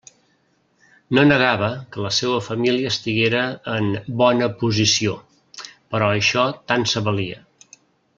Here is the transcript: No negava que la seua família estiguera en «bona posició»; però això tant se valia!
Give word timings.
No 1.17 1.23
negava 1.27 1.67
que 1.95 2.05
la 2.05 2.13
seua 2.21 2.39
família 2.45 2.89
estiguera 2.93 3.43
en 3.73 3.91
«bona 4.23 4.49
posició»; 4.63 5.13
però 5.93 6.09
això 6.15 6.47
tant 6.73 6.89
se 6.95 7.05
valia! 7.11 7.43